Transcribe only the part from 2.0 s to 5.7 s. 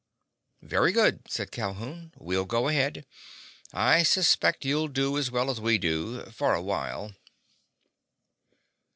"We'll go ahead. I suspect you'll do as well as